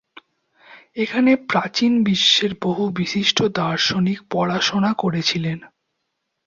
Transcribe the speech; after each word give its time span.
এখানে 0.95 1.31
প্রাচীন 1.49 1.93
বিশ্বের 2.03 2.51
বহু 2.61 2.83
বিশিষ্ট 2.91 3.37
দার্শনিক 3.55 4.19
পড়াশোনা 4.29 4.91
করেছিলেন। 4.93 5.59